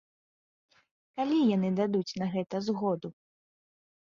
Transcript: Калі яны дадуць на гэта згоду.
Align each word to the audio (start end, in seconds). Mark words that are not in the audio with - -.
Калі 1.21 1.37
яны 1.55 1.69
дадуць 1.81 2.17
на 2.23 2.31
гэта 2.37 2.63
згоду. 2.71 3.07